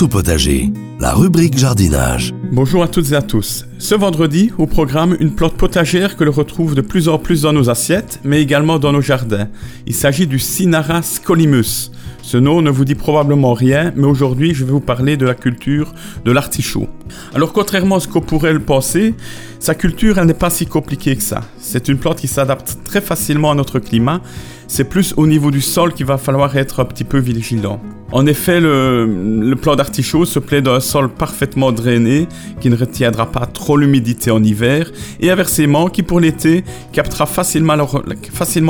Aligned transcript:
Au 0.00 0.08
potager, 0.08 0.72
la 0.98 1.12
rubrique 1.12 1.56
jardinage. 1.56 2.32
Bonjour 2.50 2.82
à 2.82 2.88
toutes 2.88 3.12
et 3.12 3.14
à 3.14 3.22
tous. 3.22 3.66
Ce 3.78 3.94
vendredi, 3.94 4.50
au 4.58 4.66
programme, 4.66 5.16
une 5.20 5.34
plante 5.34 5.54
potagère 5.54 6.16
que 6.16 6.24
l'on 6.24 6.32
retrouve 6.32 6.74
de 6.74 6.80
plus 6.80 7.08
en 7.08 7.18
plus 7.18 7.42
dans 7.42 7.52
nos 7.52 7.68
assiettes, 7.68 8.18
mais 8.24 8.40
également 8.40 8.78
dans 8.78 8.92
nos 8.92 9.00
jardins. 9.00 9.48
Il 9.86 9.94
s'agit 9.94 10.26
du 10.26 10.38
Cinara 10.38 11.02
scolimus. 11.02 11.90
Ce 12.22 12.36
nom 12.36 12.62
ne 12.62 12.70
vous 12.70 12.84
dit 12.84 12.94
probablement 12.94 13.52
rien, 13.52 13.92
mais 13.96 14.06
aujourd'hui 14.06 14.54
je 14.54 14.64
vais 14.64 14.70
vous 14.70 14.80
parler 14.80 15.16
de 15.16 15.26
la 15.26 15.34
culture 15.34 15.92
de 16.24 16.30
l'artichaut. 16.30 16.86
Alors 17.34 17.52
contrairement 17.52 17.96
à 17.96 18.00
ce 18.00 18.06
qu'on 18.06 18.20
pourrait 18.20 18.52
le 18.52 18.60
penser, 18.60 19.14
sa 19.58 19.74
culture 19.74 20.24
n'est 20.24 20.32
pas 20.32 20.48
si 20.48 20.66
compliquée 20.66 21.16
que 21.16 21.22
ça. 21.22 21.40
C'est 21.58 21.88
une 21.88 21.98
plante 21.98 22.18
qui 22.18 22.28
s'adapte 22.28 22.78
très 22.84 23.00
facilement 23.00 23.50
à 23.50 23.54
notre 23.56 23.80
climat. 23.80 24.20
C'est 24.68 24.84
plus 24.84 25.12
au 25.16 25.26
niveau 25.26 25.50
du 25.50 25.60
sol 25.60 25.92
qu'il 25.92 26.06
va 26.06 26.16
falloir 26.16 26.56
être 26.56 26.80
un 26.80 26.84
petit 26.84 27.04
peu 27.04 27.18
vigilant. 27.18 27.80
En 28.12 28.26
effet, 28.26 28.60
le, 28.60 29.06
le 29.06 29.56
plant 29.56 29.74
d'artichaut 29.74 30.24
se 30.24 30.38
plaît 30.38 30.62
d'un 30.62 30.80
sol 30.80 31.08
parfaitement 31.08 31.72
drainé, 31.72 32.28
qui 32.60 32.68
ne 32.70 32.76
retiendra 32.76 33.30
pas 33.30 33.46
trop 33.46 33.76
l'humidité 33.76 34.30
en 34.30 34.42
hiver, 34.42 34.90
et 35.20 35.30
inversement, 35.30 35.88
qui 35.88 36.02
pour 36.02 36.20
l'été 36.20 36.64
captera 36.92 37.26
facilement 37.26 37.74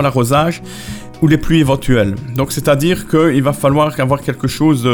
l'arrosage 0.00 0.62
ou 1.22 1.28
les 1.28 1.38
pluies 1.38 1.60
éventuelles. 1.60 2.14
Donc 2.36 2.52
c'est-à-dire 2.52 3.08
qu'il 3.08 3.42
va 3.42 3.52
falloir 3.52 3.98
avoir 3.98 4.20
quelque 4.20 4.48
chose 4.48 4.88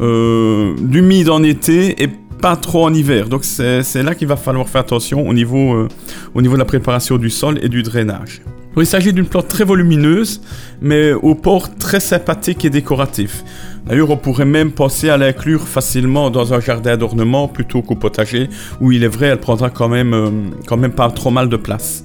euh, 0.00 0.74
d'humide 0.80 1.30
en 1.30 1.42
été 1.42 2.02
et 2.02 2.08
pas 2.40 2.56
trop 2.56 2.84
en 2.84 2.94
hiver. 2.94 3.28
Donc 3.28 3.44
c'est 3.44 4.02
là 4.02 4.14
qu'il 4.14 4.28
va 4.28 4.36
falloir 4.36 4.68
faire 4.68 4.82
attention 4.82 5.28
au 5.28 5.34
niveau, 5.34 5.74
euh, 5.74 5.88
au 6.34 6.42
niveau 6.42 6.54
de 6.54 6.60
la 6.60 6.64
préparation 6.64 7.16
du 7.16 7.30
sol 7.30 7.58
et 7.62 7.68
du 7.68 7.82
drainage 7.82 8.42
il 8.80 8.86
s'agit 8.86 9.12
d'une 9.12 9.26
plante 9.26 9.48
très 9.48 9.64
volumineuse, 9.64 10.40
mais 10.80 11.12
au 11.12 11.34
port 11.34 11.74
très 11.76 12.00
sympathique 12.00 12.64
et 12.64 12.70
décoratif. 12.70 13.44
D'ailleurs, 13.86 14.10
on 14.10 14.16
pourrait 14.16 14.44
même 14.44 14.72
penser 14.72 15.08
à 15.08 15.16
l'inclure 15.16 15.66
facilement 15.66 16.30
dans 16.30 16.52
un 16.54 16.60
jardin 16.60 16.96
d'ornement 16.96 17.48
plutôt 17.48 17.82
qu'au 17.82 17.94
potager, 17.94 18.48
où 18.80 18.92
il 18.92 19.02
est 19.04 19.08
vrai, 19.08 19.28
elle 19.28 19.40
prendra 19.40 19.70
quand 19.70 19.88
même, 19.88 20.14
euh, 20.14 20.30
quand 20.66 20.76
même 20.76 20.92
pas 20.92 21.10
trop 21.10 21.30
mal 21.30 21.48
de 21.48 21.56
place. 21.56 22.04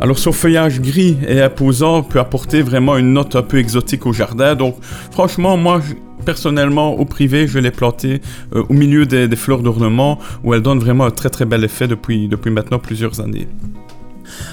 Alors 0.00 0.18
son 0.18 0.32
feuillage 0.32 0.80
gris 0.80 1.18
et 1.28 1.42
imposant 1.42 2.02
peut 2.02 2.20
apporter 2.20 2.62
vraiment 2.62 2.96
une 2.96 3.12
note 3.12 3.36
un 3.36 3.42
peu 3.42 3.58
exotique 3.58 4.06
au 4.06 4.14
jardin. 4.14 4.54
Donc 4.54 4.76
franchement, 5.10 5.58
moi 5.58 5.82
personnellement 6.24 6.94
au 6.94 7.04
privé, 7.04 7.46
je 7.46 7.58
l'ai 7.58 7.70
planté 7.70 8.22
euh, 8.54 8.62
au 8.68 8.72
milieu 8.72 9.04
des, 9.04 9.34
fleurs 9.36 9.62
d'ornement 9.62 10.18
où 10.42 10.54
elle 10.54 10.62
donne 10.62 10.78
vraiment 10.78 11.04
un 11.04 11.10
très 11.10 11.28
très 11.28 11.44
bel 11.44 11.64
effet 11.64 11.86
depuis, 11.86 12.28
depuis 12.28 12.50
maintenant 12.50 12.78
plusieurs 12.78 13.20
années. 13.20 13.46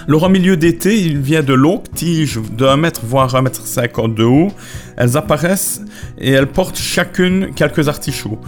Alors 0.08 0.26
en 0.26 0.30
milieu 0.30 0.58
d'été, 0.58 1.00
il 1.00 1.20
vient 1.20 1.44
de 1.44 1.54
longues 1.54 1.84
tiges 1.96 2.40
de 2.52 2.66
1 2.66 2.76
mètre 2.78 3.02
voire 3.06 3.34
1 3.34 3.42
mètre 3.44 3.66
50 3.66 4.16
de 4.16 4.24
haut. 4.24 4.52
Elles 4.98 5.16
apparaissent 5.16 5.82
et 6.18 6.32
elles 6.32 6.48
portent 6.48 6.78
chacune 6.78 7.54
quelques 7.56 7.88
artichauts. 7.88 8.40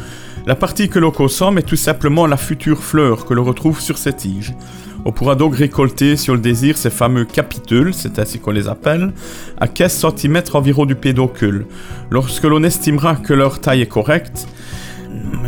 La 0.45 0.55
partie 0.55 0.89
que 0.89 0.99
l'on 0.99 1.11
consomme 1.11 1.59
est 1.59 1.63
tout 1.63 1.75
simplement 1.75 2.25
la 2.25 2.37
future 2.37 2.83
fleur 2.83 3.25
que 3.25 3.33
l'on 3.33 3.43
retrouve 3.43 3.79
sur 3.79 3.97
ces 3.97 4.13
tiges. 4.13 4.53
On 5.05 5.11
pourra 5.11 5.35
donc 5.35 5.55
récolter, 5.55 6.17
si 6.17 6.29
on 6.29 6.33
le 6.33 6.39
désire, 6.39 6.77
ces 6.77 6.89
fameux 6.89 7.25
capitules, 7.25 7.93
c'est 7.93 8.19
ainsi 8.19 8.39
qu'on 8.39 8.51
les 8.51 8.67
appelle, 8.67 9.13
à 9.59 9.67
15 9.67 10.05
cm 10.17 10.41
environ 10.53 10.85
du 10.85 10.95
pédoncule. 10.95 11.65
Lorsque 12.09 12.43
l'on 12.43 12.63
estimera 12.63 13.15
que 13.15 13.33
leur 13.33 13.59
taille 13.59 13.81
est 13.81 13.87
correcte, 13.87 14.47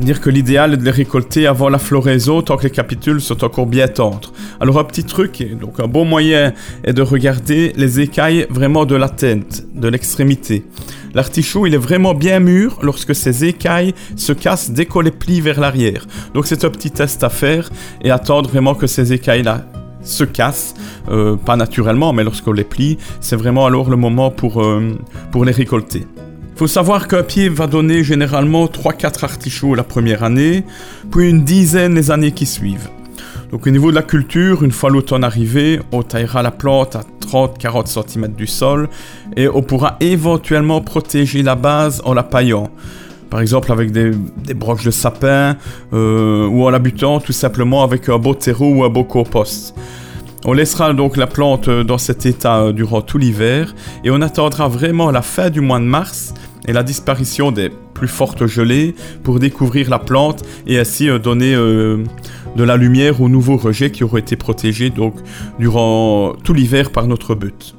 dire 0.02 0.20
que 0.20 0.30
l'idéal 0.30 0.74
est 0.74 0.78
de 0.78 0.84
les 0.84 0.92
récolter 0.92 1.48
avant 1.48 1.70
la 1.70 1.78
floraison 1.78 2.42
tant 2.42 2.58
que 2.58 2.64
les 2.64 2.70
capitules 2.70 3.22
sont 3.22 3.44
encore 3.44 3.68
bien 3.68 3.88
tendres. 3.88 4.34
Alors 4.60 4.80
un 4.80 4.84
petit 4.84 5.04
truc, 5.04 5.44
donc 5.60 5.80
un 5.80 5.88
bon 5.88 6.06
moyen 6.06 6.54
est 6.84 6.94
de 6.94 7.02
regarder 7.02 7.72
les 7.76 8.00
écailles 8.00 8.48
vraiment 8.50 8.86
de 8.86 8.96
la 8.96 9.10
tête, 9.10 9.66
de 9.74 9.88
l'extrémité. 9.88 10.66
L'artichaut, 11.14 11.68
il 11.68 11.74
est 11.74 11.78
vraiment 11.78 12.14
bien 12.14 12.40
mûr 12.40 12.80
lorsque 12.82 13.14
ses 13.14 13.46
écailles 13.46 13.94
se 14.16 14.34
cassent 14.34 14.72
dès 14.72 14.86
qu'on 14.86 15.02
les 15.02 15.12
plie 15.12 15.42
vers 15.42 15.60
l'arrière. 15.60 16.08
Donc 16.34 16.48
c'est 16.48 16.66
un 16.66 16.70
petit 16.70 16.92
test 16.92 17.24
à 17.24 17.30
faire 17.30 17.70
et 18.02 18.12
attendre 18.12 18.50
vraiment 18.50 18.76
que 18.76 18.88
ces 18.88 19.14
écailles-là 19.14 19.66
se 20.04 20.24
cassent, 20.24 20.74
euh, 21.10 21.36
pas 21.36 21.56
naturellement, 21.56 22.12
mais 22.12 22.24
lorsqu'on 22.24 22.54
les 22.54 22.64
plie, 22.64 22.98
c'est 23.20 23.36
vraiment 23.36 23.66
alors 23.66 23.90
le 23.90 23.98
moment 23.98 24.32
pour, 24.32 24.64
euh, 24.64 24.98
pour 25.32 25.46
les 25.46 25.52
récolter 25.52 26.08
faut 26.62 26.68
savoir 26.68 27.08
qu'un 27.08 27.24
pied 27.24 27.50
va 27.50 27.66
donner 27.66 28.04
généralement 28.04 28.68
3-4 28.68 29.24
artichauts 29.24 29.74
la 29.74 29.84
première 29.84 30.22
année, 30.24 30.64
puis 31.10 31.28
une 31.28 31.44
dizaine 31.44 31.96
les 31.96 32.12
années 32.12 32.34
qui 32.34 32.46
suivent. 32.46 32.88
Donc 33.50 33.66
au 33.66 33.72
niveau 33.72 33.90
de 33.90 33.96
la 33.96 34.04
culture, 34.04 34.62
une 34.62 34.72
fois 34.72 34.92
l'automne 34.92 35.24
arrivé, 35.24 35.80
on 35.92 36.04
taillera 36.04 36.44
la 36.44 36.52
plante 36.52 36.96
à 36.96 37.02
30-40 37.26 37.88
cm 37.88 38.34
du 38.34 38.46
sol 38.46 38.90
et 39.36 39.48
on 39.50 39.64
pourra 39.64 39.98
éventuellement 40.02 40.82
protéger 40.82 41.42
la 41.42 41.56
base 41.56 42.00
en 42.06 42.14
la 42.14 42.22
paillant. 42.22 42.70
Par 43.32 43.42
exemple 43.42 43.72
avec 43.72 43.92
des, 43.92 44.12
broches 44.54 44.84
de 44.84 44.92
sapin 44.92 45.58
euh, 45.94 46.46
ou 46.46 46.64
en 46.64 46.70
la 46.70 46.78
butant 46.78 47.20
tout 47.20 47.34
simplement 47.34 47.84
avec 47.84 48.08
un 48.08 48.20
beau 48.20 48.36
terreau 48.36 48.72
ou 48.72 48.84
un 48.84 48.90
beau 48.90 49.04
compost. 49.04 49.74
On 50.46 50.54
laissera 50.54 50.94
donc 50.94 51.18
la 51.18 51.26
plante 51.28 51.72
dans 51.72 51.98
cet 51.98 52.28
état 52.28 52.72
durant 52.72 53.02
tout 53.02 53.18
l'hiver 53.18 53.74
et 54.04 54.12
on 54.12 54.22
attendra 54.22 54.68
vraiment 54.68 55.10
la 55.10 55.24
fin 55.24 55.50
du 55.50 55.62
mois 55.62 55.80
de 55.80 55.86
mars 55.86 56.36
et 56.68 56.74
la 56.74 56.84
disparition 56.84 57.52
des 57.52 57.70
plus 57.94 58.08
fortes 58.08 58.48
gelées 58.48 58.96
pour 59.24 59.40
découvrir 59.40 59.90
la 59.90 60.00
plante 60.00 60.44
et 60.68 60.80
ainsi 60.80 61.10
euh, 61.10 61.20
donner 61.20 61.54
euh, 61.54 62.04
de 62.56 62.64
la 62.64 62.78
lumière 62.78 63.22
aux 63.22 63.30
nouveaux 63.30 63.58
rejets 63.58 63.92
qui 63.92 64.04
auraient 64.04 64.22
été 64.22 64.36
protégés 64.36 64.90
donc 64.90 65.16
durant 65.60 66.34
tout 66.44 66.54
l'hiver 66.54 66.92
par 66.92 67.08
notre 67.08 67.36
but. 67.36 67.76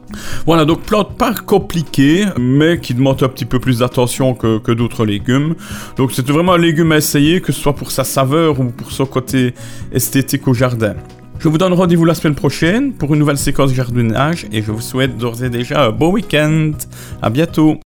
Voilà, 0.47 0.65
donc 0.65 0.82
plante 0.82 1.16
pas 1.16 1.34
compliquée, 1.34 2.26
mais 2.38 2.78
qui 2.78 2.94
demande 2.94 3.22
un 3.22 3.28
petit 3.28 3.44
peu 3.44 3.59
plus 3.59 3.78
d'attention 3.78 4.34
que, 4.34 4.72
d'autres 4.72 5.04
légumes. 5.04 5.54
Donc 5.97 6.12
c'est 6.12 6.28
vraiment 6.28 6.53
un 6.53 6.59
légume 6.59 6.92
à 6.92 6.98
essayer, 6.98 7.41
que 7.41 7.53
ce 7.53 7.60
soit 7.60 7.75
pour 7.75 7.91
sa 7.91 8.04
saveur 8.04 8.60
ou 8.60 8.65
pour 8.65 8.92
son 8.92 9.06
côté 9.06 9.54
esthétique 9.92 10.47
au 10.48 10.54
jardin. 10.54 10.94
Je 11.38 11.48
vous 11.48 11.59
donne 11.59 11.72
rendez-vous 11.72 12.04
la 12.04 12.15
semaine 12.15 12.37
prochaine 12.37 12.92
pour 12.92 13.12
une 13.15 13.19
nouvelle 13.19 13.38
séquence 13.38 13.72
jardinage 13.72 14.47
et 14.53 14.62
je 14.62 14.71
vous 14.71 14.81
souhaite 14.81 15.19
d'ores 15.19 15.42
et 15.42 15.50
déjà 15.50 15.87
un 15.87 15.91
beau 15.91 16.12
week-end. 16.12 16.72
À 17.21 17.31
bientôt. 17.31 17.82